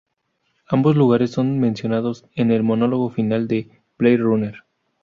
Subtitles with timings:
[0.67, 3.69] Ambos lugares son mencionados en el monólogo final de
[3.99, 4.55] "Blade Runner".